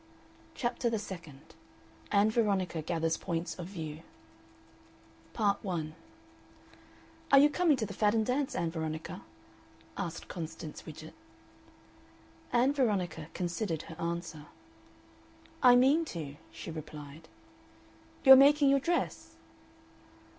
CHAPTER 0.55 0.89
THE 0.89 0.97
SECOND 0.97 1.53
ANN 2.11 2.31
VERONICA 2.31 2.81
GATHERS 2.81 3.17
POINTS 3.17 3.53
OF 3.59 3.67
VIEW 3.67 4.01
Part 5.33 5.63
1 5.63 5.93
"Are 7.31 7.37
you 7.37 7.51
coming 7.51 7.77
to 7.77 7.85
the 7.85 7.93
Fadden 7.93 8.23
Dance, 8.23 8.55
Ann 8.55 8.71
Veronica?" 8.71 9.21
asked 9.97 10.27
Constance 10.27 10.87
Widgett. 10.87 11.13
Ann 12.51 12.73
Veronica 12.73 13.27
considered 13.35 13.83
her 13.83 14.01
answer. 14.01 14.47
"I 15.61 15.75
mean 15.75 16.03
to," 16.05 16.35
she 16.49 16.71
replied. 16.71 17.29
"You 18.23 18.33
are 18.33 18.35
making 18.35 18.71
your 18.71 18.79
dress?" 18.79 19.35